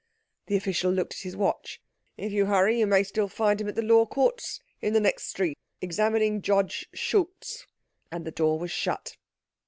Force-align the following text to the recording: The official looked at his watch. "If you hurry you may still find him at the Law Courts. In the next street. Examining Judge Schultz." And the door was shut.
The 0.47 0.55
official 0.55 0.91
looked 0.91 1.13
at 1.13 1.19
his 1.21 1.37
watch. 1.37 1.79
"If 2.17 2.31
you 2.31 2.47
hurry 2.47 2.79
you 2.79 2.87
may 2.87 3.03
still 3.03 3.27
find 3.27 3.61
him 3.61 3.67
at 3.67 3.75
the 3.75 3.83
Law 3.83 4.07
Courts. 4.07 4.59
In 4.81 4.93
the 4.93 4.99
next 4.99 5.27
street. 5.27 5.59
Examining 5.79 6.41
Judge 6.41 6.89
Schultz." 6.91 7.67
And 8.11 8.25
the 8.25 8.31
door 8.31 8.57
was 8.57 8.71
shut. 8.71 9.17